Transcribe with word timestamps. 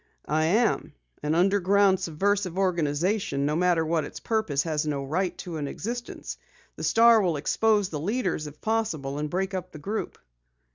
"I 0.25 0.45
am. 0.45 0.93
An 1.21 1.35
underground, 1.35 1.99
subversive 1.99 2.57
organization, 2.57 3.45
no 3.45 3.55
matter 3.55 3.85
what 3.85 4.03
its 4.03 4.19
purpose, 4.19 4.63
has 4.63 4.87
no 4.87 5.03
right 5.05 5.37
to 5.37 5.57
an 5.57 5.67
existence. 5.67 6.37
The 6.75 6.83
Star 6.83 7.21
will 7.21 7.37
expose 7.37 7.89
the 7.89 7.99
leaders, 7.99 8.47
if 8.47 8.61
possible, 8.61 9.19
and 9.19 9.29
break 9.29 9.53
up 9.53 9.71
the 9.71 9.77
group." 9.77 10.17